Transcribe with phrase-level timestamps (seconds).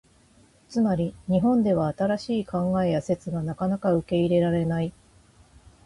[0.67, 4.93] つまり、日本では新しい考えや説がなかなか受け入れられない。